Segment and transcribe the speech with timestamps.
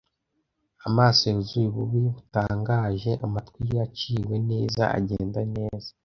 [0.87, 5.89] Amaso yuzuye ububi butangaje, amatwi yaciwe neza, agenda neza.